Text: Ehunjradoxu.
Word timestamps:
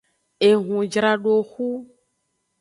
Ehunjradoxu. 0.47 1.67